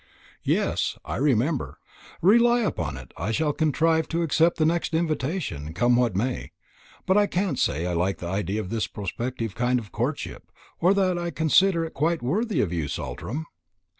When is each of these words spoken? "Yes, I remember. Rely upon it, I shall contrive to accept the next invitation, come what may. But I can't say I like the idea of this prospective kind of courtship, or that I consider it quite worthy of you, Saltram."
"Yes, 0.43 0.97
I 1.05 1.17
remember. 1.17 1.77
Rely 2.23 2.61
upon 2.61 2.97
it, 2.97 3.13
I 3.17 3.29
shall 3.31 3.53
contrive 3.53 4.07
to 4.07 4.23
accept 4.23 4.57
the 4.57 4.65
next 4.65 4.95
invitation, 4.95 5.73
come 5.75 5.95
what 5.95 6.15
may. 6.15 6.53
But 7.05 7.17
I 7.17 7.27
can't 7.27 7.59
say 7.59 7.85
I 7.85 7.93
like 7.93 8.17
the 8.17 8.25
idea 8.25 8.61
of 8.61 8.71
this 8.71 8.87
prospective 8.87 9.53
kind 9.53 9.77
of 9.77 9.91
courtship, 9.91 10.51
or 10.79 10.95
that 10.95 11.19
I 11.19 11.29
consider 11.29 11.85
it 11.85 11.93
quite 11.93 12.23
worthy 12.23 12.61
of 12.61 12.73
you, 12.73 12.87
Saltram." 12.87 13.45